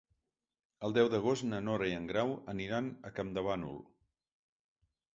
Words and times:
El 0.87 0.95
deu 0.95 1.09
d'agost 1.15 1.45
na 1.51 1.59
Nora 1.67 1.91
i 1.93 1.95
en 1.99 2.09
Grau 2.13 2.35
aniran 2.57 2.91
a 3.11 3.15
Campdevànol. 3.21 3.81